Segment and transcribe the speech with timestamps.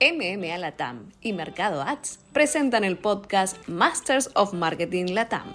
[0.00, 5.52] MMA Latam y Mercado Ads presentan el podcast Masters of Marketing Latam.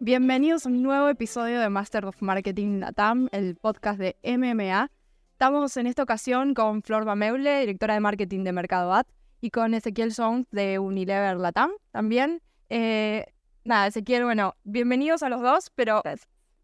[0.00, 4.90] Bienvenidos a un nuevo episodio de Masters of Marketing Latam, el podcast de MMA.
[5.30, 9.74] Estamos en esta ocasión con Flor Bameule, directora de marketing de Mercado Ads, y con
[9.74, 12.42] Ezequiel Jones de Unilever Latam también.
[12.68, 13.26] Eh,
[13.62, 16.02] nada, Ezequiel, bueno, bienvenidos a los dos, pero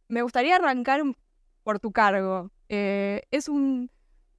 [0.09, 1.03] me gustaría arrancar
[1.63, 2.51] por tu cargo.
[2.69, 3.89] Eh, es un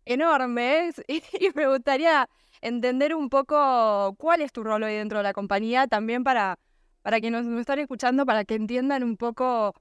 [0.04, 1.22] enorme y
[1.56, 2.28] me gustaría
[2.62, 6.60] entender un poco cuál es tu rol hoy dentro de la compañía, también para,
[7.02, 9.74] para que nos, están escuchando, para que entiendan un poco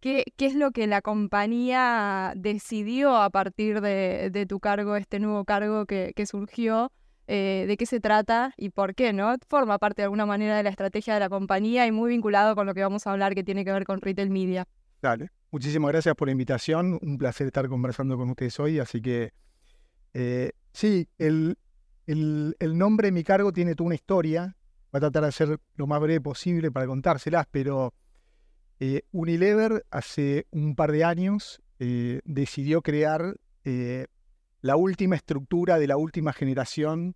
[0.00, 5.44] qué, qué es lo que la compañía decidió a partir de, tu cargo, este nuevo
[5.44, 6.92] cargo que, surgió,
[7.26, 9.34] eh, de qué se trata y por qué, ¿no?
[9.48, 12.66] Forma parte de alguna manera de la estrategia de la compañía y muy vinculado con
[12.66, 14.66] lo que vamos a hablar que tiene que ver con retail media.
[15.02, 19.32] Dale, muchísimas gracias por la invitación, un placer estar conversando con ustedes hoy, así que
[20.14, 21.56] eh, sí, el,
[22.08, 24.56] el, nombre de mi cargo tiene toda una historia.
[24.90, 27.92] Voy a tratar de ser lo más breve posible para contárselas, pero
[28.80, 34.06] eh, Unilever hace un par de años eh, decidió crear eh,
[34.62, 37.14] la última estructura de la última generación,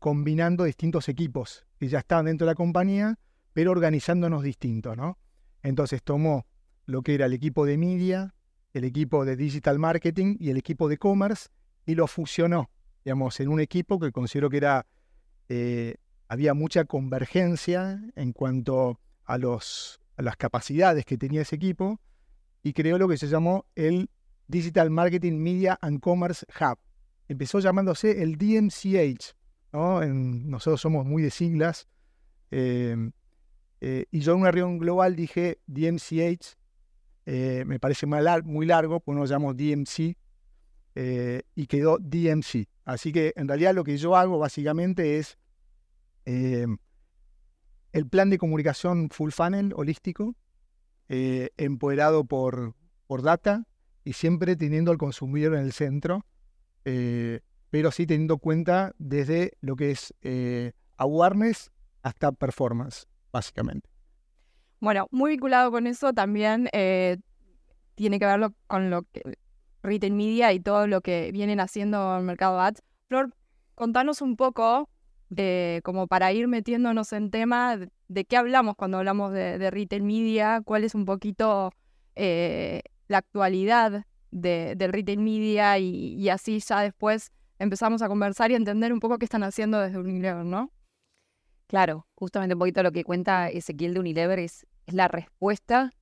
[0.00, 3.16] combinando distintos equipos que ya estaban dentro de la compañía,
[3.52, 5.18] pero organizándonos distintos, ¿no?
[5.62, 6.46] Entonces tomó
[6.84, 8.34] lo que era el equipo de media,
[8.72, 11.48] el equipo de digital marketing y el equipo de commerce
[11.86, 12.70] y lo fusionó
[13.04, 14.86] digamos, en un equipo que considero que era,
[15.48, 15.96] eh,
[16.28, 22.00] había mucha convergencia en cuanto a, los, a las capacidades que tenía ese equipo
[22.62, 24.08] y creó lo que se llamó el
[24.46, 26.78] Digital Marketing Media and Commerce Hub.
[27.28, 29.34] Empezó llamándose el DMCH.
[29.72, 30.04] ¿no?
[30.04, 31.88] nosotros somos muy de siglas.
[32.50, 33.10] Eh,
[33.80, 36.56] eh, y yo en una reunión global dije DMCH.
[37.24, 40.16] me parece muy largo, pues no lo llamo DMC.
[41.56, 42.68] y quedó DMC.
[42.84, 45.38] Así que en realidad lo que yo hago básicamente es
[46.24, 46.66] eh,
[47.92, 50.34] el plan de comunicación full funnel holístico,
[51.08, 52.74] eh, empoderado por,
[53.06, 53.66] por data
[54.04, 56.24] y siempre teniendo al consumidor en el centro,
[56.84, 57.40] eh,
[57.70, 60.14] pero sí teniendo cuenta desde lo que es
[60.96, 61.70] awareness
[62.02, 63.88] hasta performance, básicamente.
[64.80, 66.68] Bueno, muy vinculado con eso también
[67.94, 69.38] tiene que ver con lo que
[69.82, 72.82] retail media y todo lo que vienen haciendo en mercado ads.
[73.08, 73.34] Flor,
[73.74, 74.88] contanos un poco,
[75.28, 77.78] de, como para ir metiéndonos en tema,
[78.08, 81.72] de, qué hablamos cuando hablamos de, retail media, cuál es un poquito
[82.14, 88.92] eh, la actualidad del retail media y, así ya después empezamos a conversar y entender
[88.92, 90.70] un poco qué están haciendo desde Unilever, ¿no?
[91.66, 95.92] Claro, justamente un poquito lo que cuenta Ezequiel de Unilever es la respuesta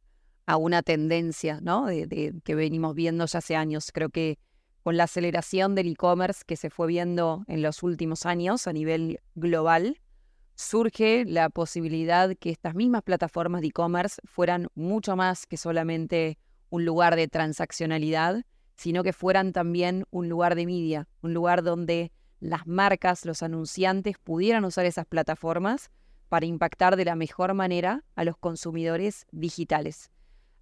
[0.51, 1.87] a una tendencia, ¿no?
[1.87, 3.93] De, que venimos viendo ya hace años.
[3.93, 4.37] Creo que
[4.83, 9.21] con la aceleración del e-commerce que se fue viendo en los últimos años a nivel
[9.37, 10.01] global,
[10.57, 16.37] surge la posibilidad que estas mismas plataformas de e-commerce fueran mucho más que solamente
[16.69, 18.43] un lugar de transaccionalidad,
[18.77, 24.17] sino que fueran también un lugar de media, un lugar donde las marcas, los anunciantes
[24.19, 25.91] pudieran usar esas plataformas
[26.29, 30.11] para impactar de la mejor manera a los consumidores digitales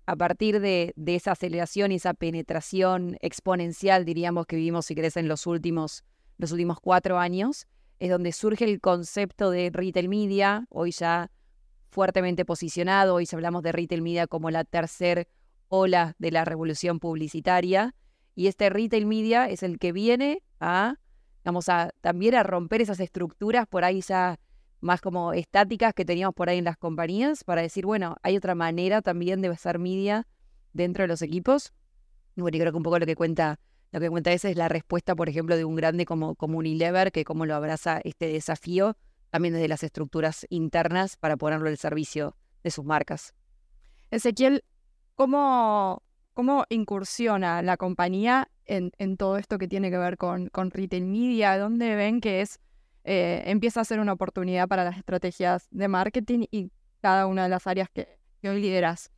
[0.08, 5.28] a partir de, esa aceleración y esa penetración exponencial, diríamos, que vivimos, si querés, en
[5.28, 6.02] los últimos,
[6.38, 7.66] los últimos cuatro años,
[7.98, 11.30] es donde surge el concepto de retail media, hoy ya
[11.90, 15.28] fuertemente posicionado, hoy hablamos de retail media como la tercer
[15.68, 17.94] ola de la revolución publicitaria,
[18.34, 20.94] y este retail media es el que viene a,
[21.44, 24.40] vamos a también a romper esas estructuras por ahí ya
[24.80, 28.54] más como estáticas que teníamos por ahí en las compañías para decir, bueno, hay otra
[28.54, 30.26] manera también de hacer media
[30.72, 31.72] dentro de los equipos.
[32.36, 33.58] Bueno, y creo que un poco lo que cuenta,
[33.90, 37.10] lo que cuenta ese es la respuesta, por ejemplo, de un grande como, como Unilever,
[37.10, 38.96] que cómo lo abraza este desafío
[39.30, 43.34] también desde las estructuras internas para ponerlo al servicio de sus marcas.
[44.10, 44.64] Ezequiel,
[45.16, 46.02] ¿cómo,
[46.32, 51.04] cómo incursiona la compañía en, en, todo esto que tiene que ver con, con retail
[51.04, 51.58] media?
[51.58, 52.60] ¿Dónde ven que es
[53.10, 56.70] eh, empieza a ser una oportunidad para las estrategias de marketing y
[57.00, 59.10] cada una de las áreas que, hoy lideras.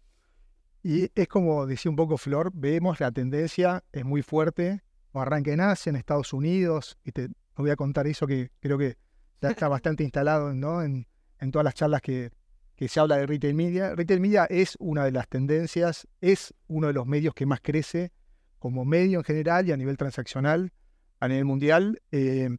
[0.84, 5.52] Y es como decía un poco Flor, vemos la tendencia, es muy fuerte, o arranque
[5.52, 8.96] en Asia, en Estados Unidos, y te voy a contar eso que creo que
[9.42, 10.82] ya está bastante instalado ¿no?
[10.82, 11.06] en,
[11.50, 12.30] todas las charlas que,
[12.76, 13.96] que se habla de retail media.
[13.96, 18.12] Retail media es una de las tendencias, es uno de los medios que más crece
[18.60, 20.72] como medio en general y a nivel transaccional
[21.18, 22.00] a nivel mundial.
[22.12, 22.50] Eh,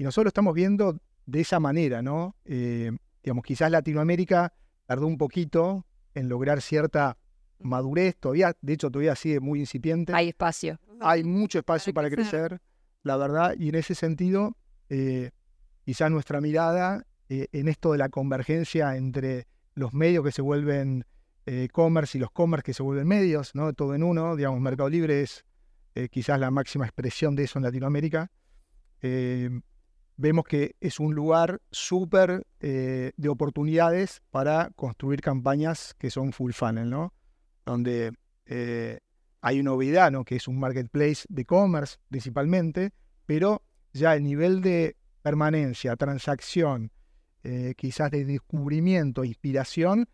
[0.00, 2.34] y nosotros lo estamos viendo de esa manera, ¿no?
[2.46, 2.90] Eh,
[3.22, 4.50] digamos, quizás Latinoamérica
[4.86, 7.18] tardó un poquito en lograr cierta
[7.58, 10.14] madurez, todavía, de hecho, todavía sigue muy incipiente.
[10.14, 10.80] Hay espacio.
[11.02, 12.62] Hay mucho espacio para crecer,
[13.02, 14.56] la verdad, y en ese sentido,
[14.88, 15.32] eh,
[15.84, 21.04] quizás nuestra mirada eh, en esto de la convergencia entre los medios que se vuelven
[21.44, 23.74] eh, commerce y los commerce que se vuelven medios, ¿no?
[23.74, 25.44] Todo en uno, digamos, Mercado Libre es
[26.10, 28.30] quizás la máxima expresión de eso en Latinoamérica.
[30.20, 36.90] Vemos que es un lugar súper de oportunidades para construir campañas que son full funnel,
[36.90, 37.14] ¿no?
[37.64, 38.12] Donde
[39.40, 40.24] hay una novedad, ¿no?
[40.24, 42.92] Que es un marketplace de commerce principalmente,
[43.26, 43.62] pero
[43.92, 46.92] ya el nivel de permanencia, transacción,
[47.42, 50.08] eh, quizás de descubrimiento, inspiración,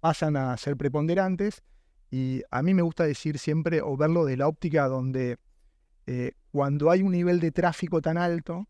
[0.00, 1.62] pasan a ser preponderantes.
[2.10, 5.38] Y a mí me gusta decir siempre o verlo de la óptica donde
[6.06, 8.66] eh, cuando hay un nivel de tráfico tan alto,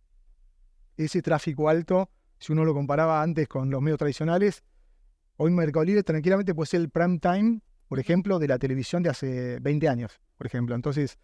[0.96, 4.62] ese tráfico alto, si uno lo comparaba antes con los medios tradicionales,
[5.36, 9.10] hoy Mercado Libre tranquilamente puede ser el prime time, por ejemplo, de la televisión de
[9.10, 10.74] hace 20 años, por ejemplo.
[10.74, 11.18] Entonces,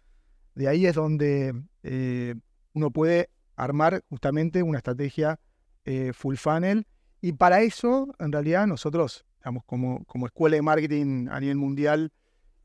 [0.55, 2.35] de ahí es donde eh,
[2.73, 5.39] uno puede armar justamente una estrategia
[5.85, 6.85] eh, full funnel.
[7.21, 12.13] Y para eso, en realidad, nosotros, digamos, como, como escuela de marketing a nivel mundial,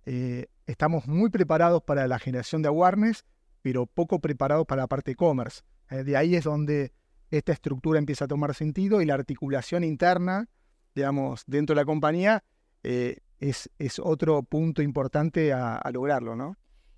[0.07, 3.25] eh, estamos muy preparados para la generación de awareness,
[3.63, 5.63] pero poco preparados para la parte e-commerce.
[5.91, 6.93] Eh, de ahí es donde
[7.31, 10.49] esta estructura empieza a tomar sentido y la articulación interna,
[10.95, 12.45] digamos, dentro de la compañía,
[12.83, 16.57] es, es, otro punto importante a, a lograrlo, ¿no?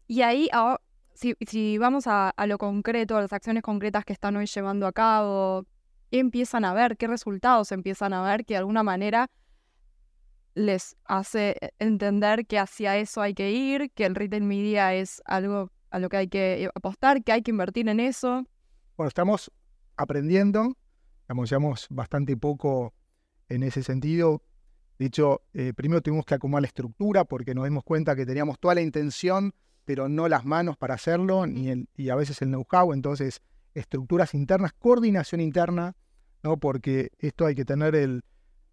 [0.08, 0.48] Y ahí,
[1.14, 5.66] si, vamos a, lo concreto, a las acciones concretas que están hoy llevando a cabo,
[6.10, 6.96] ¿qué empiezan a ver?
[6.96, 9.28] ¿Qué resultados empiezan a ver que de alguna manera
[10.54, 15.70] les hace entender que hacia eso hay que ir, que el retail media es algo
[15.90, 18.46] a lo que hay que apostar, que hay que invertir en eso?
[18.96, 19.50] Bueno, estamos
[19.96, 20.76] aprendiendo,
[21.28, 22.94] estamos bastante poco
[23.48, 24.42] en ese sentido.
[24.98, 28.58] De hecho, eh, primero tuvimos que acomodar la estructura porque nos dimos cuenta que teníamos
[28.58, 29.52] toda la intención
[29.86, 33.40] pero no las manos para hacerlo, ni el, y a veces el know-how, entonces
[33.72, 35.94] estructuras internas, coordinación interna,
[36.42, 36.58] ¿no?
[36.58, 38.24] porque esto hay que tener el,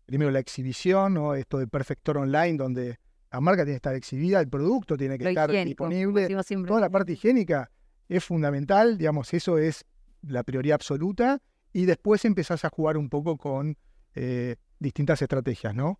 [0.08, 1.36] primero la exhibición, ¿no?
[1.36, 3.00] esto de Perfector Online, donde
[3.32, 6.28] la marca tiene que estar exhibida, el producto tiene que estar disponible,
[6.66, 7.70] toda la parte higiénica
[8.10, 9.86] es fundamental, digamos, eso es
[10.28, 11.42] la prioridad absoluta,
[11.72, 13.78] y después empezás a jugar un poco con
[14.16, 16.00] eh, distintas estrategias, ¿no?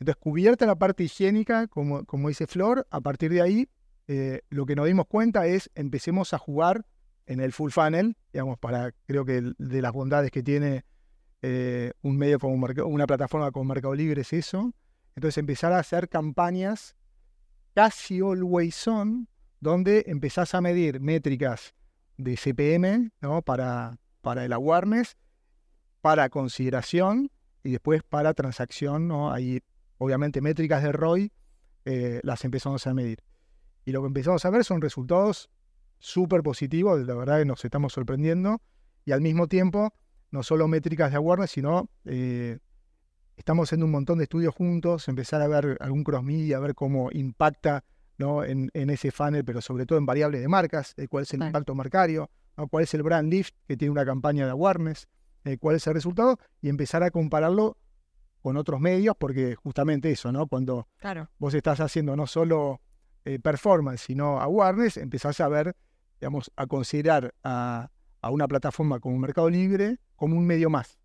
[0.00, 3.68] Entonces, cubierta la parte higiénica, como, como dice Flor, a partir de ahí
[4.06, 6.84] eh, lo que nos dimos cuenta es empecemos a jugar
[7.26, 10.84] en el full funnel, digamos, para creo que de las bondades que tiene
[11.42, 12.54] eh, un medio como
[12.86, 14.74] una plataforma como Mercado Libre es eso.
[15.14, 16.96] Entonces empezar a hacer campañas
[17.74, 19.28] casi always on,
[19.60, 21.74] donde empezás a medir métricas
[22.16, 23.42] de CPM ¿no?
[23.42, 25.16] para, para el awareness,
[26.00, 27.30] para consideración
[27.62, 29.08] y después para transacción.
[29.08, 29.32] ¿no?
[29.32, 29.60] Ahí,
[29.98, 31.32] obviamente, métricas de ROI
[31.84, 33.22] eh, las empezamos a medir.
[33.84, 35.50] Y lo que empezamos a ver son resultados
[35.98, 38.60] súper positivos, la verdad que nos estamos sorprendiendo.
[39.04, 39.92] Y al mismo tiempo,
[40.30, 42.58] no solo métricas de awareness, sino eh,
[43.36, 46.74] estamos haciendo un montón de estudios juntos, empezar a ver algún cross media, a ver
[46.74, 47.84] cómo impacta
[48.18, 48.44] ¿no?
[48.44, 51.74] en, ese funnel, pero sobre todo en variables de marcas, eh, cuál es el impacto
[51.74, 52.30] marcario,
[52.70, 55.08] cuál es el brand lift que tiene una campaña de awareness,
[55.44, 57.76] eh, cuál es el resultado, y empezar a compararlo
[58.40, 60.46] con otros medios, porque justamente eso, ¿no?
[60.46, 60.86] Cuando
[61.38, 62.80] vos estás haciendo no solo
[63.24, 65.74] eh, performance, sino awareness, empezás a ver,
[66.20, 67.90] digamos, a considerar a,
[68.30, 70.98] una plataforma como Mercado Libre como un medio más.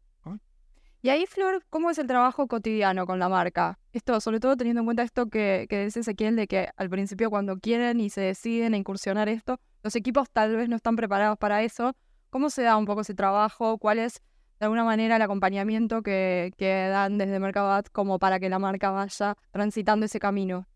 [1.01, 3.79] Y ahí, Flor, ¿cómo es el trabajo cotidiano con la marca?
[3.93, 7.29] Esto, sobre todo teniendo en cuenta esto que, que dice Ezequiel, de que al principio
[7.29, 11.37] cuando quieren y se deciden a incursionar esto, los equipos tal vez no están preparados
[11.37, 11.95] para eso.
[12.29, 13.77] ¿Cómo se da un poco ese trabajo?
[13.77, 14.21] ¿Cuál es,
[14.59, 18.59] de alguna manera, el acompañamiento que, que dan desde Mercado Ads como para que la
[18.59, 20.67] marca vaya transitando ese camino?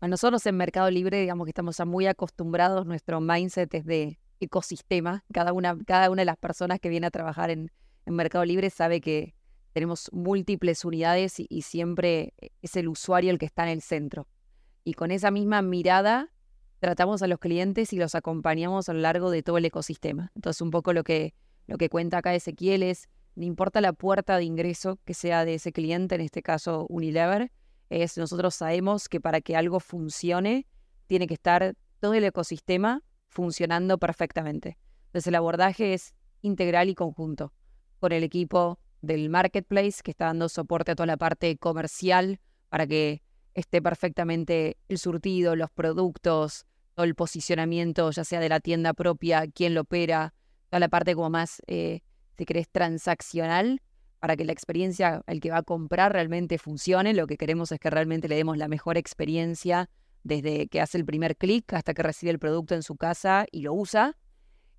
[0.00, 5.24] nosotros en Mercado Libre, digamos que estamos ya muy acostumbrados, nuestro mindset es de ecosistema.
[5.32, 7.70] Cada una, cada una de las personas que viene a trabajar en,
[8.06, 9.34] Mercado Libre sabe que
[9.72, 14.28] tenemos múltiples unidades y, siempre es el usuario el que está en el centro.
[14.84, 16.32] Y con esa misma mirada
[16.78, 20.30] tratamos a los clientes y los acompañamos a lo largo de todo el ecosistema.
[20.34, 21.34] Entonces, un poco lo que,
[21.66, 25.54] lo que cuenta acá Ezequiel es, no importa la puerta de ingreso que sea de
[25.54, 27.50] ese cliente, en este caso Unilever,
[27.88, 30.66] es nosotros sabemos que para que algo funcione,
[31.06, 34.76] tiene que estar todo el ecosistema funcionando perfectamente.
[35.06, 37.52] Entonces el abordaje es integral y conjunto,
[38.02, 42.84] con el equipo del marketplace que está dando soporte a toda la parte comercial para
[42.84, 43.22] que
[43.54, 49.46] esté perfectamente el surtido, los productos, todo el posicionamiento, ya sea de la tienda propia,
[49.46, 50.34] quién lo opera,
[50.68, 52.00] toda la parte como más, eh,
[52.36, 53.80] si querés, transaccional,
[54.18, 57.14] para que la experiencia, el que va a comprar realmente funcione.
[57.14, 59.88] Lo que queremos es que realmente le demos la mejor experiencia
[60.24, 63.60] desde que hace el primer clic hasta que recibe el producto en su casa y
[63.60, 64.16] lo usa.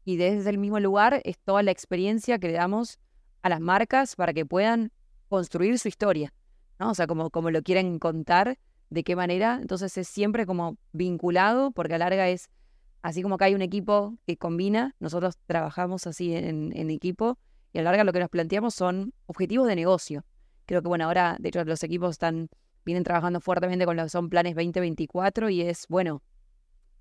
[0.05, 2.99] y desde el mismo lugar es toda la experiencia que le damos
[3.43, 4.91] a las marcas para que puedan
[5.29, 6.33] construir su historia,
[6.79, 6.91] ¿no?
[6.91, 8.57] O sea, como, como lo quieren contar,
[8.89, 9.59] de qué manera.
[9.61, 12.49] Entonces es siempre como vinculado, porque a larga es,
[13.01, 17.37] así como que hay un equipo que combina, nosotros trabajamos así en, en equipo,
[17.73, 20.25] y a la larga lo que nos planteamos son objetivos de negocio.
[20.65, 22.49] Creo que, bueno, ahora, de hecho, los equipos están,
[22.85, 26.21] vienen trabajando fuertemente con lo que son planes 2024 y es, bueno,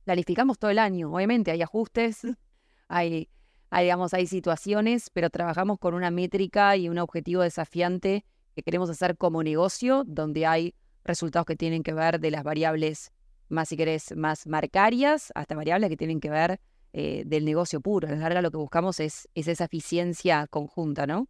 [0.05, 1.13] planificamos todo el año.
[1.13, 2.23] Obviamente hay ajustes,
[2.89, 3.29] hay,
[3.75, 8.91] hay, digamos, hay situaciones, pero trabajamos con una métrica y un objetivo desafiante que queremos
[8.91, 10.75] hacer como negocio, donde hay
[11.05, 13.13] resultados que tienen que ver de las variables
[13.49, 16.61] más, si querés, más marcarias, hasta variables que tienen que ver
[16.93, 18.09] eh, del negocio puro.
[18.09, 21.27] A la larga lo que buscamos es, es esa eficiencia conjunta, ¿no?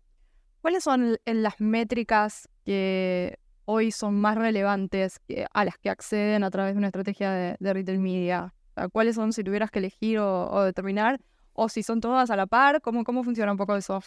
[0.62, 5.20] ¿Cuáles son las métricas que hoy son más relevantes
[5.52, 8.52] a las que acceden a través de una estrategia de, retail media?
[8.90, 11.20] ¿Cuáles son si tuvieras que elegir o, determinar?
[11.52, 12.80] ¿O si son todas a la par?
[12.80, 14.02] ¿Cómo, cómo funciona un poco eso?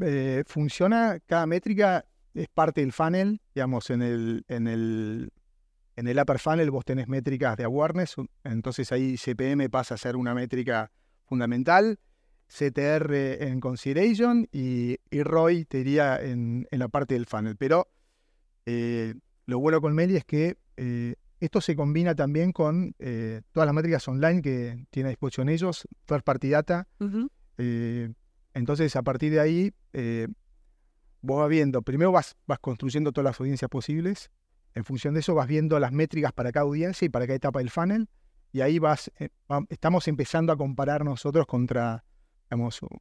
[0.00, 2.04] Eh, funciona, cada métrica
[2.34, 5.32] es parte del funnel, digamos, en el, en el,
[5.96, 10.16] en el upper funnel vos tenés métricas de awareness, entonces ahí CPM pasa a ser
[10.16, 10.90] una métrica
[11.24, 11.98] fundamental
[12.52, 17.56] CTR en consideration y, ROI te diría en, la parte del funnel.
[17.56, 17.88] Pero
[18.66, 19.14] eh,
[19.46, 23.74] lo bueno con Meli es que eh, esto se combina también con eh, todas las
[23.74, 26.86] métricas online que tiene a disposición ellos, first party data.
[28.54, 29.72] entonces, a partir de ahí,
[31.20, 34.30] vos vas viendo, primero vas, vas construyendo todas las audiencias posibles.
[34.74, 37.58] En función de eso, vas viendo las métricas para cada audiencia y para cada etapa
[37.58, 38.08] del funnel.
[38.52, 39.10] Y ahí vas,
[39.68, 42.04] estamos empezando a comparar nosotros contra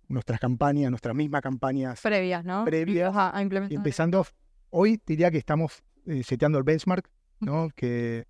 [0.07, 2.65] nuestras campañas, nuestras mismas campañas previas, ¿no?
[2.65, 3.13] Previas.
[3.15, 3.75] A, implementar.
[3.75, 4.25] Empezando,
[4.69, 7.69] hoy diría que estamos eh, seteando el benchmark, ¿no?
[7.75, 8.25] Que,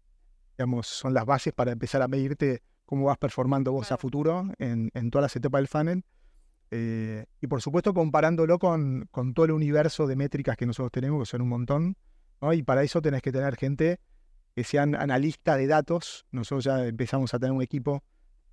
[0.62, 4.92] digamos, son las bases para empezar a medirte cómo vas performando vos a futuro en,
[4.94, 6.04] en, todas las etapas del funnel.
[6.72, 11.20] Eh, y por supuesto comparándolo con, con, todo el universo de métricas que nosotros tenemos,
[11.22, 11.98] que son un montón.
[12.42, 12.54] ¿no?
[12.54, 14.00] Y para eso tenés que tener gente
[14.56, 16.26] que sean analistas de datos.
[16.32, 18.04] Nosotros ya empezamos a tener un equipo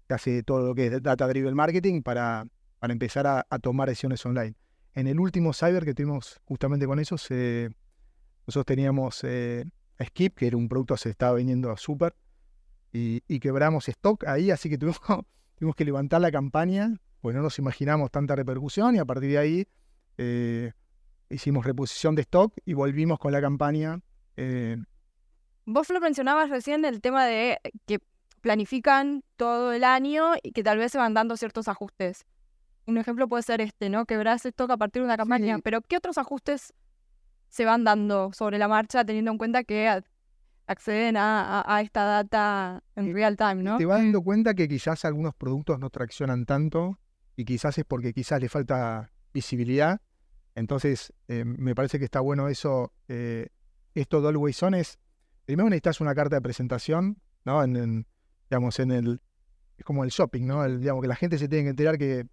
[0.09, 2.47] que hace todo lo que es data driven marketing para
[2.79, 4.55] para empezar a, tomar decisiones online.
[4.95, 7.17] En el último cyber que tuvimos justamente con eso,
[8.47, 9.65] nosotros teníamos eh,
[10.03, 12.15] Skip, que era un producto que se estaba vendiendo a super,
[12.93, 15.01] y, quebramos stock ahí, así que tuvimos,
[15.57, 19.39] tuvimos que levantar la campaña, pues no nos imaginamos tanta repercusión, y a partir de
[19.39, 19.69] ahí
[20.17, 20.73] eh,
[21.31, 24.01] hicimos reposición de stock y volvimos con la campaña.
[24.37, 24.77] Eh.
[25.65, 28.01] Vos lo mencionabas recién el tema de que
[28.41, 32.25] planifican todo el año y que tal vez se van dando ciertos ajustes.
[32.87, 34.07] Un ejemplo puede ser este, ¿no?
[34.07, 35.59] Quebrar stock a partir de una campaña.
[35.63, 36.73] Pero ¿qué otros ajustes
[37.49, 40.03] se van dando sobre la marcha teniendo en cuenta que
[40.67, 43.79] acceden a, esta data en real time, ¿no?
[43.79, 46.99] Te vas dando cuenta que quizás algunos productos no traccionan tanto
[47.37, 50.01] y quizás es porque quizás le falta visibilidad.
[50.55, 52.93] Entonces, eh, me parece que está bueno eso.
[53.09, 53.49] Eh,
[53.95, 54.99] esto de Always On es,
[55.45, 57.63] primero necesitas una carta de presentación, ¿no?
[57.63, 58.07] En,
[58.51, 59.21] digamos, en el,
[59.77, 60.69] es como el shopping, ¿no?
[60.69, 62.27] digamos, que la gente se tiene que enterar que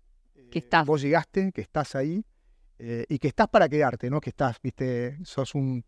[0.50, 0.86] que estás.
[0.86, 2.24] Vos llegaste, que estás ahí
[2.80, 4.20] eh, y que estás para quedarte, ¿no?
[4.22, 5.84] Que estás, viste, sos un.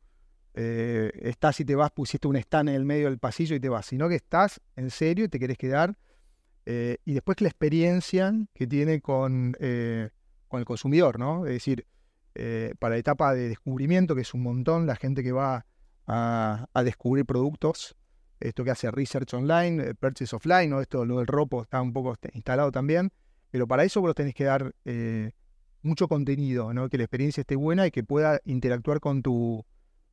[0.53, 3.70] Eh, estás y te vas, pusiste un stand en el medio del pasillo y te
[3.70, 5.98] vas, sino que estás en serio y te querés quedar.
[6.65, 9.56] Eh, y después la experiencia que tiene con,
[10.48, 11.46] con el consumidor, ¿no?
[11.46, 11.86] Es decir,
[12.79, 15.65] para la etapa de descubrimiento, que es un montón, la gente que va
[16.08, 17.96] a, a descubrir productos,
[18.39, 20.82] esto que hace research online, purchase offline, ¿no?
[20.82, 23.12] Esto, lo del ropo está un poco instalado también.
[23.50, 25.32] Pero para eso vos tenés que dar eh,
[25.88, 26.89] mucho contenido, ¿no?
[26.89, 29.65] que la experiencia esté buena y que pueda interactuar con tu,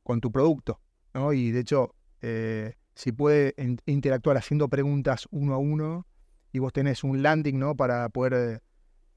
[0.03, 0.79] con tu producto.
[1.13, 1.33] ¿no?
[1.33, 3.53] Y de hecho, eh, si puede
[3.85, 6.07] interactuar haciendo preguntas uno a uno
[6.51, 7.75] y vos tenés un landing ¿no?
[7.75, 8.63] para poder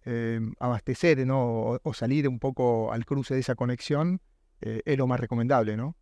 [0.04, 1.78] eh, abastecer ¿no?
[1.82, 4.20] o, salir un poco al cruce de esa conexión,
[4.60, 5.76] es lo más recomendable.
[5.76, 5.96] ¿no?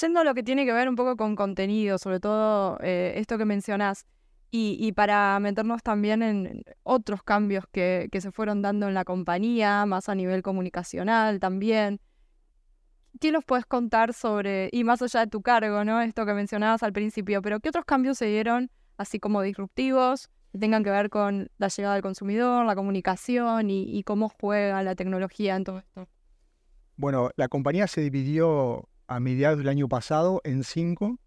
[0.00, 3.44] Yendo a lo que tiene que ver un poco con contenido, sobre todo esto que
[3.44, 4.06] mencionás,
[4.52, 10.08] y, para meternos también en otros cambios que, se fueron dando en la compañía, más
[10.08, 12.00] a nivel comunicacional también.
[13.20, 16.00] ¿Qué nos puedes contar sobre, y más allá de tu cargo, ¿no?
[16.00, 20.58] Esto que mencionabas al principio, pero qué otros cambios se dieron, así como disruptivos, que
[20.58, 24.96] tengan que ver con la llegada del consumidor, la comunicación y, y cómo juega la
[24.96, 26.08] tecnología en todo esto?
[26.96, 31.18] Bueno, la compañía se dividió a mediados del año pasado en cinco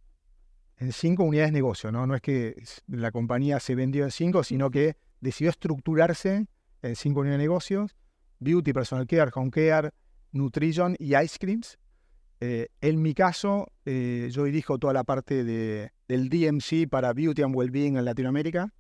[0.78, 2.06] en cinco unidades de negocio, ¿no?
[2.08, 6.48] No es que la compañía se vendió en cinco, sino que decidió estructurarse
[6.82, 7.96] en cinco unidades de negocios,
[8.40, 9.92] Beauty, Personal Care, Home Care,
[10.32, 11.78] Nutrition y Ice Creams.
[12.42, 17.44] Eh, en mi caso, eh, yo dirijo toda la parte de, del DMC para Beauty
[17.44, 18.74] and Wellbeing en Latinoamérica.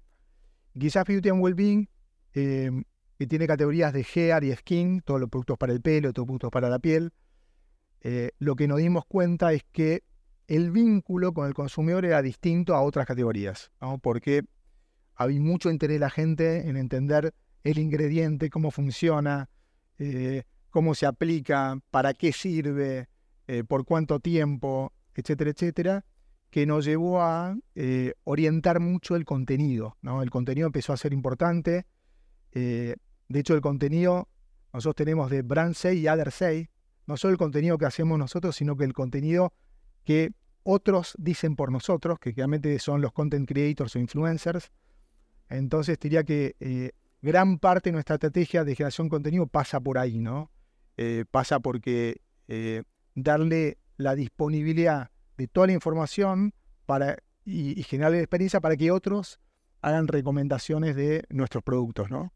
[0.77, 1.87] Quizás Beauty and Wellbeing
[2.33, 2.71] eh,
[3.17, 6.27] que tiene categorías de hair y skin, todos los productos para el pelo, todos los
[6.27, 7.13] productos para la piel.
[8.01, 10.03] Eh, lo que nos dimos cuenta es que
[10.55, 13.97] el vínculo con el consumidor era distinto a otras categorías, ¿no?
[13.97, 14.43] porque
[15.15, 17.33] había mucho interés de la gente en entender
[17.63, 19.49] el ingrediente, cómo funciona,
[19.97, 23.07] eh, cómo se aplica, para qué sirve,
[23.47, 26.05] eh, por cuánto tiempo, etcétera, etcétera,
[26.49, 29.97] que nos llevó a eh, orientar mucho el contenido.
[30.01, 30.21] ¿no?
[30.21, 31.85] El contenido empezó a ser importante.
[32.51, 32.95] de
[33.39, 34.27] hecho, el contenido,
[34.71, 36.67] nosotros tenemos de Brand 6 y Other 6,
[37.07, 39.53] no solo el contenido que hacemos nosotros, sino que el contenido
[40.03, 40.31] que
[40.63, 44.71] otros dicen por nosotros, que realmente son los content creators o influencers.
[45.49, 46.91] Entonces diría que eh,
[47.21, 50.51] gran parte de nuestra estrategia de generación de contenido pasa por ahí, ¿no?
[50.97, 52.83] Eh, pasa porque eh,
[53.15, 56.53] darle la disponibilidad de toda la información
[56.85, 59.39] para, y, y generar la experiencia para que otros
[59.81, 62.31] hagan recomendaciones de nuestros productos, ¿no?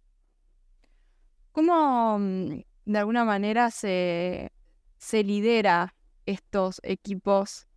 [1.54, 4.52] ¿Cómo mm, de alguna manera se,
[4.98, 7.68] se lidera estos equipos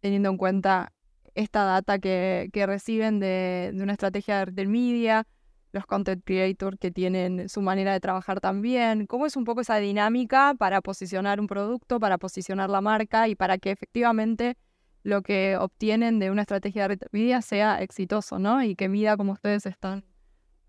[0.00, 0.92] teniendo en cuenta
[1.34, 5.26] esta data que, que reciben de, de, una estrategia de media,
[5.72, 9.06] los content creators que tienen su manera de trabajar también.
[9.06, 13.34] ¿Cómo es un poco esa dinámica para posicionar un producto, para posicionar la marca y
[13.34, 14.56] para que efectivamente
[15.02, 18.62] lo que obtienen de una estrategia de media sea exitoso, ¿no?
[18.62, 20.04] Y que mida como ustedes están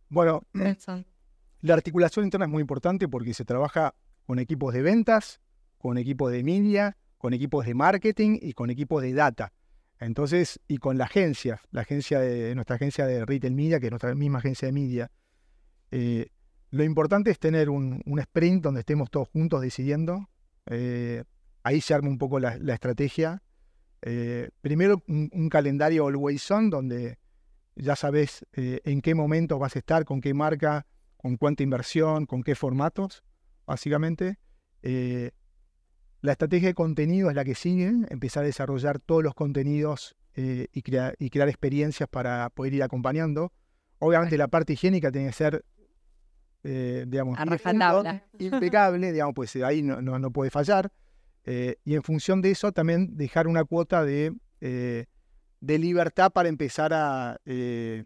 [0.10, 1.08] bueno, pensando.
[1.62, 3.96] La articulación interna es muy importante porque se trabaja
[4.26, 5.42] con equipos de ventas,
[5.78, 9.54] con equipos de media, con equipos de marketing y con equipos de data.
[10.00, 13.92] Entonces, y con la agencia, la agencia de nuestra agencia de retail media, que es
[13.92, 15.12] nuestra misma agencia de media.
[15.92, 16.30] Eh,
[16.72, 20.30] lo importante es tener un, sprint donde estemos todos juntos decidiendo.
[20.68, 21.26] Eh,
[21.64, 23.44] ahí se arma un poco la, estrategia.
[24.02, 27.18] Eh, primero, un, un, calendario always on, donde
[27.76, 30.86] ya sabes en qué momento vas a estar, con qué marca,
[31.18, 33.24] con cuánta inversión, con qué formatos,
[33.66, 34.38] básicamente.
[36.22, 40.68] La estrategia de contenido es la que sigue, empezar a desarrollar todos los contenidos eh,
[40.74, 43.52] y, crea y, crear experiencias para poder ir acompañando.
[44.00, 45.66] Obviamente la parte higiénica tiene que ser,
[46.64, 48.24] eh, digamos, impecable,
[49.12, 50.92] digamos, pues ahí no, no, no puede fallar.
[51.46, 55.06] Eh, y en función de eso también dejar una cuota de, eh,
[55.62, 58.04] de libertad para empezar a eh,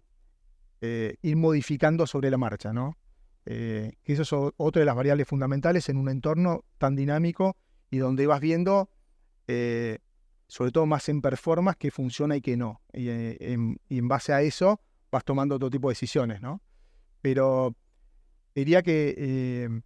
[0.80, 2.98] ir modificando sobre la marcha, ¿no?
[3.46, 7.58] que eso es otra de las variables fundamentales en un entorno tan dinámico
[7.94, 8.90] y donde vas viendo,
[9.48, 10.00] eh,
[10.48, 12.82] sobre todo más en performance, que funciona y que no.
[12.92, 16.60] Y, eh, en, y, en, base a eso vas tomando otro tipo de decisiones, ¿no?
[17.22, 17.76] Pero
[18.56, 19.82] diría que eh,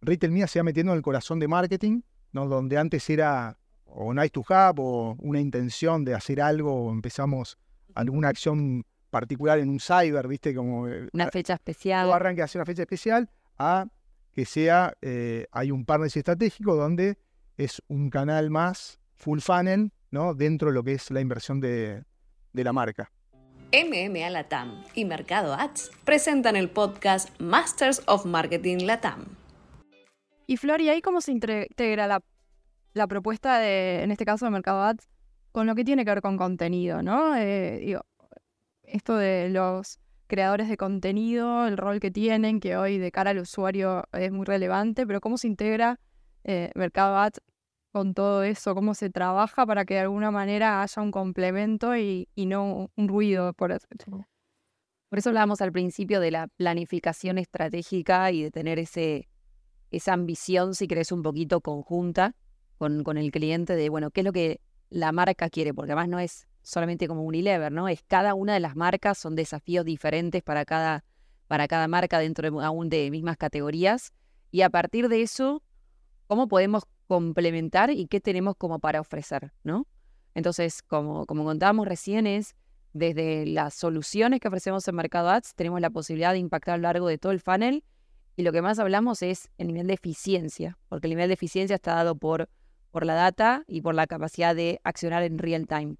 [0.00, 2.00] Retail Mía se va metiendo en el corazón de marketing,
[2.32, 2.48] ¿no?
[2.48, 7.58] Donde antes era o nice to have o una intención de hacer algo o empezamos
[7.94, 10.54] alguna acción particular en un cyber, ¿viste?
[10.54, 12.08] Como una fecha especial.
[12.08, 13.28] O arranque a hacer una fecha especial
[13.58, 13.84] a
[14.32, 17.18] que sea, eh, hay un partnership estratégico donde
[17.56, 20.34] es un canal más full funnel, ¿no?
[20.34, 22.04] Dentro de lo que es la inversión de,
[22.52, 23.12] de la marca.
[23.72, 29.26] MMA Latam y Mercado Ads presentan el podcast Masters of Marketing Latam.
[30.46, 32.20] Y Flor, ¿y ahí cómo se integra la,
[32.94, 35.08] la propuesta de, en este caso, de Mercado Ads,
[35.52, 37.36] con lo que tiene que ver con contenido, ¿no?
[37.36, 38.00] Eh, digo,
[38.82, 43.38] esto de los creadores de contenido, el rol que tienen, que hoy de cara al
[43.40, 45.98] usuario es muy relevante, pero cómo se integra
[46.44, 47.40] eh, Mercado Ads
[47.92, 52.28] con todo eso, cómo se trabaja para que de alguna manera haya un complemento y,
[52.36, 53.88] y no un ruido, por eso.
[55.08, 59.28] Por eso hablábamos al principio de la planificación estratégica y de tener ese,
[59.90, 62.36] esa ambición, si querés, un poquito conjunta
[62.78, 66.08] con, con el cliente de, bueno, qué es lo que la marca quiere, porque además
[66.08, 67.88] no es solamente como Unilever, ¿no?
[67.88, 71.04] Es cada una de las marcas, son desafíos diferentes para cada,
[71.46, 74.12] para cada marca dentro de, aún de mismas categorías.
[74.50, 75.62] Y a partir de eso,
[76.26, 79.86] ¿cómo podemos complementar y qué tenemos como para ofrecer, ¿no?
[80.34, 82.54] Entonces, como, como contábamos recién, es
[82.92, 86.82] desde las soluciones que ofrecemos en Mercado Ads, tenemos la posibilidad de impactar a lo
[86.82, 87.84] largo de todo el funnel.
[88.36, 91.76] Y lo que más hablamos es el nivel de eficiencia, porque el nivel de eficiencia
[91.76, 92.48] está dado por,
[92.90, 95.96] por la data y por la capacidad de accionar en real time.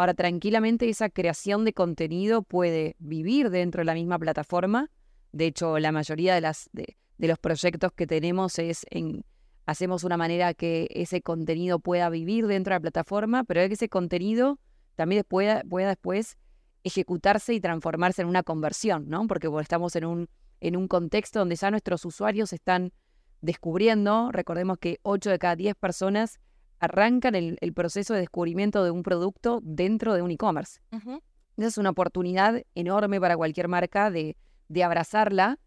[0.00, 4.90] Ahora, tranquilamente esa creación de contenido puede vivir dentro de la misma plataforma.
[5.30, 9.26] De hecho, la mayoría de, las, de, de los proyectos que tenemos es en,
[9.66, 13.90] hacemos una manera que ese contenido pueda vivir dentro de la plataforma, pero que ese
[13.90, 14.58] contenido
[14.94, 16.38] también pueda, pueda después
[16.82, 19.26] ejecutarse y transformarse en una conversión, ¿no?
[19.26, 20.30] Porque estamos en un,
[20.62, 22.94] en un contexto donde ya nuestros usuarios están
[23.42, 26.40] descubriendo, recordemos que 8 de cada 10 personas
[26.80, 30.80] arrancan el, el, proceso de descubrimiento de un producto dentro de un e-commerce.
[30.90, 31.22] Uh -huh.
[31.56, 34.36] Esa es una oportunidad enorme para cualquier marca de,
[34.68, 35.58] de abrazarla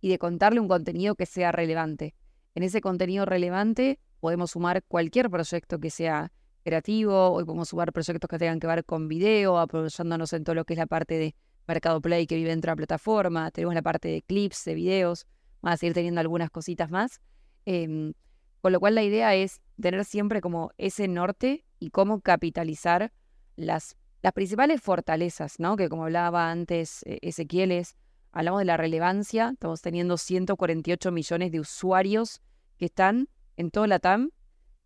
[0.00, 2.14] y de contarle un contenido que sea relevante.
[2.54, 6.32] En ese contenido relevante podemos sumar cualquier proyecto que sea
[6.64, 10.64] creativo, hoy podemos sumar proyectos que tengan que ver con video, apoyándonos en todo lo
[10.64, 11.34] que es la parte de
[11.66, 15.26] Mercado Play que vive dentro de la plataforma, tenemos la parte de clips, de videos,
[15.60, 17.20] vamos a seguir teniendo algunas cositas más.
[17.64, 18.12] Em,
[18.62, 23.12] con lo cual la idea es tener siempre como ese norte y cómo capitalizar
[23.56, 25.76] las, las principales fortalezas, ¿no?
[25.76, 27.96] Que como hablaba antes eh, Ezequiel, es,
[28.30, 32.40] hablamos de la relevancia, estamos teniendo 148 millones de usuarios
[32.78, 34.30] que están en toda la TAM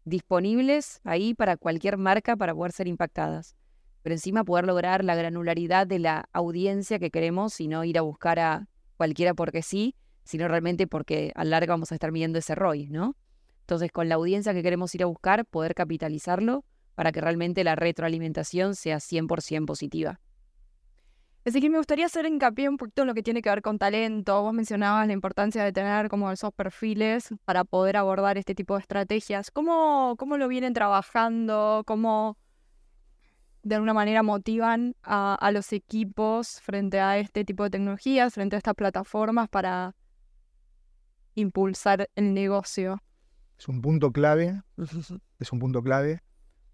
[0.05, 3.57] disponibles ahí para cualquier marca para poder ser impactadas.
[4.01, 8.03] Pero encima poder lograr la granularidad de la audiencia que queremos y no ir a
[8.03, 12.55] buscar a cualquiera porque sí, sino realmente porque a larga vamos a estar midiendo ese
[12.55, 13.17] ROI, ¿no?
[13.67, 17.75] Entonces, con la audiencia que queremos ir a buscar, poder capitalizarlo para que realmente la
[17.75, 20.21] retroalimentación sea 100% positiva.
[21.45, 23.77] Así que me gustaría hacer hincapié un poquito en lo que tiene que ver con
[23.81, 24.41] talento.
[24.41, 28.83] Vos mencionabas la importancia de tener como esos perfiles para poder abordar este tipo de
[28.83, 29.51] estrategias.
[29.51, 31.83] ¿Cómo, cómo lo vienen trabajando?
[31.89, 32.39] ¿Cómo
[33.65, 38.55] de alguna manera motivan a, a, los equipos frente a este tipo de tecnologías, frente
[38.55, 39.97] a estas plataformas para
[41.35, 43.03] impulsar el negocio?
[43.59, 44.63] Es un punto clave.
[45.39, 46.23] es un punto clave.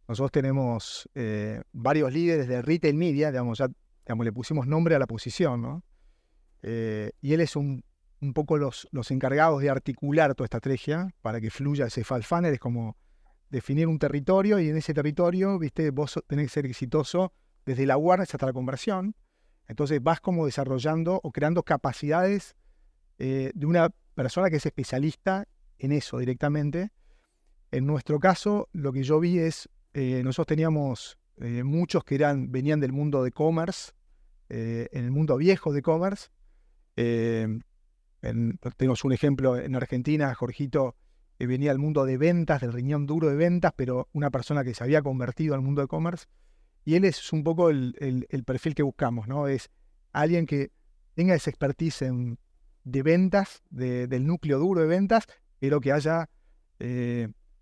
[0.08, 3.68] Nosotros tenemos eh, varios líderes de retail media, digamos, ya
[4.04, 5.84] digamos, le pusimos nombre a la posición, ¿no?
[6.62, 7.84] Eh, y él es un,
[8.20, 12.22] un poco los, los, encargados de articular toda esta estrategia para que fluya ese fall
[12.22, 12.96] funnel, es como
[13.50, 17.32] definir un territorio y en ese territorio, viste, vos tenés que ser exitoso
[17.66, 19.14] desde la awareness hasta la conversión.
[19.68, 22.56] Entonces vas como desarrollando o creando capacidades
[23.18, 25.46] eh, de una persona que es especialista
[25.78, 26.90] en eso directamente.
[27.70, 32.52] En nuestro caso, lo que yo vi es, eh, nosotros teníamos eh, muchos que eran,
[32.52, 33.92] venían del mundo de commerce,
[34.48, 36.28] eh, en el mundo viejo de commerce.
[36.96, 37.48] Eh,
[38.76, 40.94] tenemos un ejemplo en Argentina, Jorgito,
[41.38, 44.74] que venía del mundo de ventas, del riñón duro de ventas, pero una persona que
[44.74, 46.26] se había convertido al mundo de commerce.
[46.84, 49.48] Y él es un poco el, perfil que buscamos, ¿no?
[49.48, 49.70] Es
[50.12, 50.70] alguien que
[51.14, 52.38] tenga esa expertise en,
[52.84, 55.26] de ventas, del núcleo duro de ventas,
[55.62, 56.28] pero que haya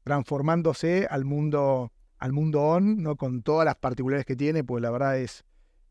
[0.05, 3.17] transformándose al mundo al mundo on, ¿no?
[3.17, 5.43] con todas las particularidades que tiene, pues la verdad es,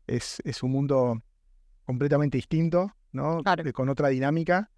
[0.06, 1.22] es, un mundo
[1.84, 3.42] completamente distinto, ¿no?
[3.74, 4.70] con otra dinámica,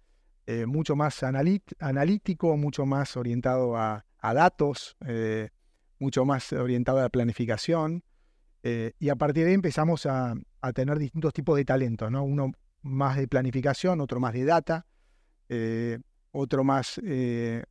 [0.47, 5.49] eh, mucho más analítico, mucho más orientado a, datos, eh,
[5.99, 8.03] mucho más orientado a la planificación.
[8.63, 10.35] Eh, y a partir de ahí empezamos a,
[10.73, 12.23] tener distintos tipos de talentos, ¿no?
[12.23, 14.85] Uno más de planificación, otro más de data,
[16.33, 16.99] otro más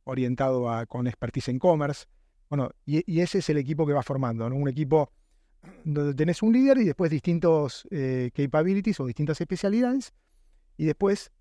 [0.05, 2.05] orientado a, con expertise en commerce.
[2.49, 4.55] Bueno, y, ese es el equipo que va formando, ¿no?
[4.55, 5.11] Un equipo
[5.83, 10.13] donde tenés un líder y después distintos eh, capabilities o distintas especialidades,
[10.77, 11.31] y después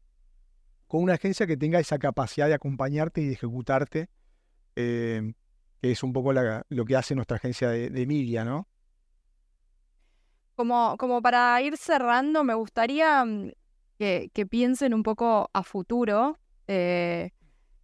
[0.86, 4.08] con una agencia que tenga esa capacidad de acompañarte y de ejecutarte,
[4.76, 5.34] eh,
[5.80, 8.68] que es un poco lo que hace nuestra agencia de, media, ¿no?
[10.54, 13.50] Como, como para ir cerrando, me gustaría mm,
[13.98, 16.38] que piensen un poco a futuro.
[16.68, 17.30] Eh,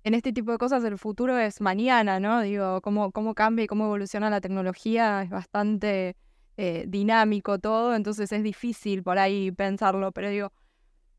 [0.04, 2.40] en este tipo de cosas el futuro es mañana, ¿no?
[2.40, 6.16] Digo, cómo, cómo cambia y cómo evoluciona la tecnología es bastante
[6.56, 10.52] eh, dinámico todo, entonces es difícil por ahí pensarlo, pero digo,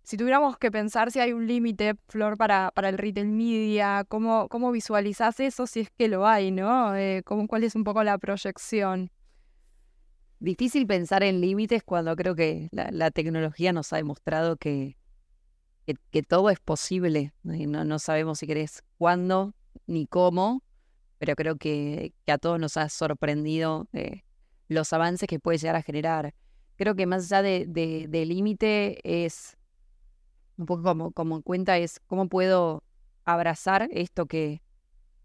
[0.03, 4.49] si tuviéramos que pensar si hay un límite, Flor, para, para el retail media, ¿cómo,
[4.49, 6.95] cómo visualizás eso si es que lo hay, ¿no?
[6.95, 9.11] Eh, ¿Cuál es un poco la proyección?
[10.39, 14.97] Difícil pensar en límites cuando creo que la tecnología nos ha demostrado que,
[15.95, 17.33] que, todo es posible.
[17.43, 19.53] No, no, sabemos si querés cuándo
[19.87, 20.63] ni cómo,
[21.17, 24.23] pero creo que, a todos nos ha sorprendido eh,
[24.67, 26.33] los avances que puede llegar a generar.
[26.75, 27.65] Creo que más allá de,
[28.07, 29.57] de, límite es
[30.57, 32.83] un poco como, como cuenta es cómo puedo
[33.25, 34.61] abrazar esto que,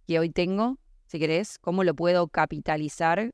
[0.07, 3.33] que hoy tengo, si querés, cómo lo puedo capitalizar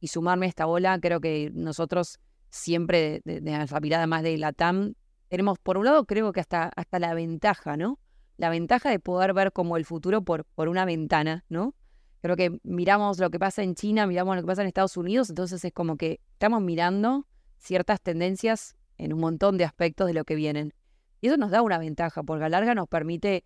[0.00, 0.98] y sumarme a esta ola.
[1.00, 4.94] Creo que nosotros siempre, de, de la mirada más de la TAM,
[5.28, 7.98] tenemos, por un lado, creo que hasta, hasta la ventaja, ¿no?
[8.36, 11.74] La ventaja de poder ver como el futuro por, por una ventana, ¿no?
[12.20, 15.28] Creo que miramos lo que pasa en China, miramos lo que pasa en Estados Unidos,
[15.30, 17.26] entonces es como que estamos mirando
[17.58, 20.74] ciertas tendencias en un montón de aspectos de lo que vienen.
[21.20, 23.44] Y eso nos da una ventaja, porque a larga nos permite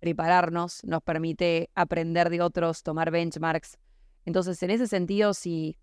[0.00, 3.78] prepararnos, nos permite aprender de otros, tomar benchmarks.
[4.24, 5.78] Entonces, en ese sentido, si,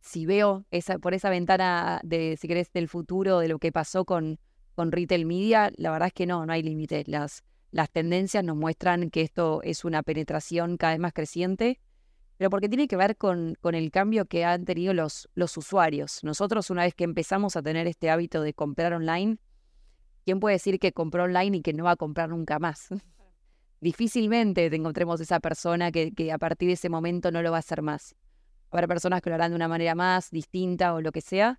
[0.00, 4.04] si veo esa, por esa ventana de, si querés, del futuro, de lo que pasó
[4.04, 4.38] con,
[4.78, 7.08] con retail media, la verdad es que no, no hay límites.
[7.08, 11.80] Las, las tendencias nos muestran que esto es una penetración cada vez más creciente,
[12.36, 16.22] pero porque tiene que ver con, con el cambio que han tenido los, los usuarios.
[16.22, 19.38] Nosotros una vez que empezamos a tener este hábito de comprar online,
[20.24, 22.86] ¿quién puede decir que compró online y que no va a comprar nunca más?
[23.80, 27.56] Difícilmente te encontremos esa persona que, que a partir de ese momento no lo va
[27.56, 28.14] a hacer más.
[28.70, 31.58] Habrá personas que lo harán de una manera más distinta o lo que sea.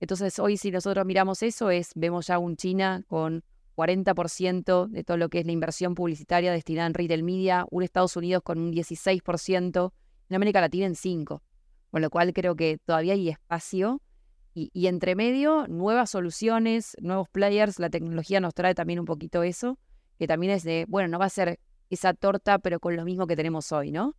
[0.00, 3.42] Entonces, hoy si nosotros miramos eso, es vemos ya un China con
[3.76, 8.16] 40% de todo lo que es la inversión publicitaria destinada en retail media, un Estados
[8.16, 9.92] Unidos con un 16%,
[10.28, 11.40] en América Latina en 5%.
[11.90, 14.02] Con lo cual creo que todavía hay espacio
[14.52, 19.42] y, y, entre medio nuevas soluciones, nuevos players, la tecnología nos trae también un poquito
[19.42, 19.78] eso,
[20.18, 23.26] que también es de, bueno, no va a ser esa torta pero con lo mismo
[23.26, 24.16] que tenemos hoy, ¿no?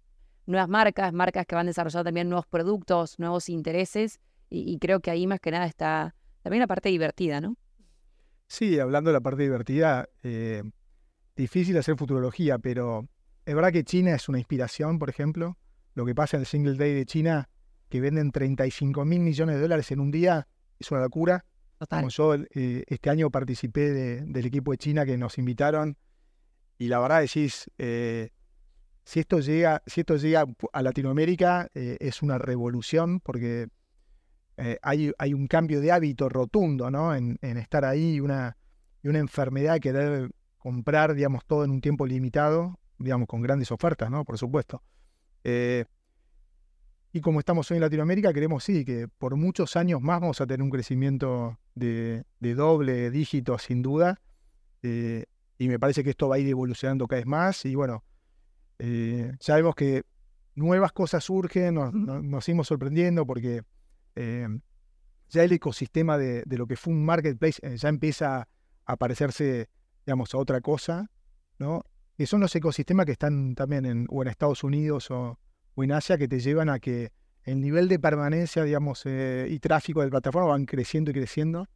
[0.48, 5.12] Nuevas marcas, marcas que van desarrollando también nuevos productos, nuevos intereses y, y creo que
[5.12, 7.56] ahí más que nada está también la parte divertida, ¿no?
[8.48, 10.64] Sí, hablando de la parte divertida, eh,
[11.36, 13.08] difícil hacer futurología, pero
[13.46, 15.58] es verdad que China es una inspiración, por ejemplo.
[15.94, 17.50] Lo que pasa en el Single Day de China,
[17.90, 20.48] que venden 35 mil millones de dólares en un día,
[20.80, 21.46] es una locura.
[21.78, 22.00] Total.
[22.00, 25.98] Como yo eh, este año participé de- del equipo de China que nos invitaron
[26.78, 28.30] y la verdad decís, eh,
[29.06, 33.68] si esto llega, si esto llega a Latinoamérica eh, es una revolución porque
[34.60, 37.16] eh, hay, hay un cambio de hábito rotundo, ¿no?
[37.16, 38.58] En, en estar ahí y una,
[39.04, 44.12] una enfermedad de querer comprar, digamos, todo en un tiempo limitado, digamos, con grandes ofertas,
[44.12, 44.26] ¿no?
[44.26, 44.84] Por supuesto.
[45.44, 45.86] Eh,
[47.12, 50.46] y como estamos hoy en Latinoamérica, queremos sí, que por muchos años más vamos a
[50.46, 54.22] tener un crecimiento de, de doble dígito, sin duda.
[54.84, 55.26] Eh,
[55.58, 57.66] y me parece que esto va a ir evolucionando cada vez más.
[57.66, 58.04] Y bueno,
[59.40, 60.04] ya vemos que
[60.56, 63.64] nuevas cosas surgen, nos, nos- nos seguimos sorprendiendo porque
[64.20, 64.48] eh,
[65.30, 68.50] ya el ecosistema de, lo que fue un marketplace eh, ya empieza
[68.86, 69.70] a parecerse,
[70.06, 71.10] digamos, a otra cosa,
[71.58, 71.86] ¿no?
[72.18, 75.40] Que son los ecosistemas que están también en, o en Estados Unidos o,
[75.78, 77.14] en Asia que te llevan a que
[77.46, 81.70] el nivel de permanencia, digamos, eh, y tráfico de plataforma van creciendo y creciendo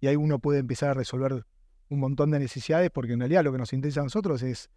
[0.00, 1.44] y ahí uno puede empezar a resolver
[1.90, 4.70] un montón de necesidades porque en realidad lo que nos interesa a nosotros es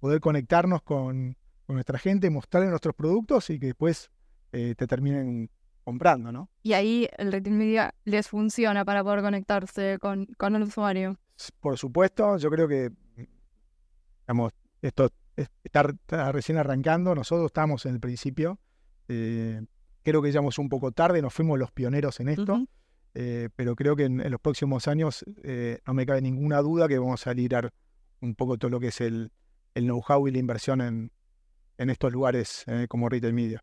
[0.00, 1.36] poder conectarnos con,
[1.68, 4.10] nuestra gente, mostrarle nuestros productos y que después
[4.50, 5.48] te terminen
[5.84, 6.48] comprando, ¿no?
[6.62, 11.16] Y ahí el retail media les funciona para poder conectarse con, con el usuario.
[11.60, 12.90] Por supuesto, yo creo que,
[14.26, 18.58] digamos, esto es- está, está recién arrancando, nosotros estamos en el principio,
[19.08, 19.60] eh,
[20.02, 22.66] creo que llegamos un poco tarde, nos fuimos los pioneros en esto,
[23.14, 26.88] eh, pero creo que en, en los próximos años eh, no me cabe ninguna duda
[26.88, 27.72] que vamos a liderar
[28.20, 29.32] un poco todo lo que es el,
[29.74, 31.10] el know-how y la inversión en,
[31.78, 33.62] en estos lugares como retail media.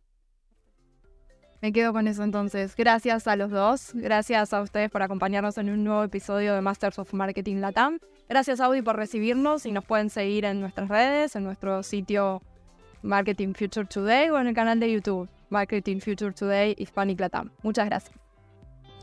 [1.61, 2.75] Me quedo con eso entonces.
[2.75, 3.91] Gracias a los dos.
[3.93, 7.99] Gracias a ustedes por acompañarnos en un nuevo episodio de Masters of Marketing Latam.
[8.27, 12.41] Gracias Audi por recibirnos y nos pueden seguir en nuestras redes, en nuestro sitio
[13.03, 17.51] Marketing Future Today o en el canal de YouTube Marketing Future Today Hispanic Latam.
[17.61, 18.17] Muchas gracias.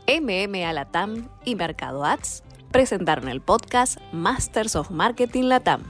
[0.07, 5.83] MMA Latam y Mercado Ads presentaron el podcast Masters of Marketing Latam.